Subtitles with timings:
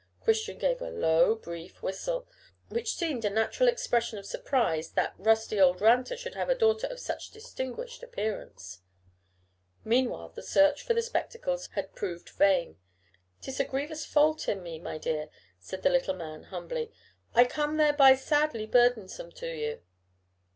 [0.19, 2.27] Christian gave a low brief whistle,
[2.69, 6.55] which seemed a natural expression of surprise that "the rusty old ranter" should have a
[6.57, 8.81] daughter of such distinguished appearance.
[9.85, 12.77] Meanwhile the search for the spectacles had proved vain.
[13.41, 15.29] "'Tis a grievous fault in me, my dear,"
[15.59, 16.91] said the little man, humbly;
[17.35, 19.81] "I become thereby sadly burdensome to you."